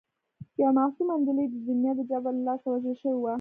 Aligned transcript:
یوه 0.59 0.71
معصومه 0.77 1.13
نجلۍ 1.21 1.45
د 1.51 1.55
دنیا 1.69 1.91
د 1.97 2.01
جبر 2.09 2.33
له 2.37 2.43
لاسه 2.47 2.67
وژل 2.69 2.95
شوې 3.01 3.17
وه 3.21 3.29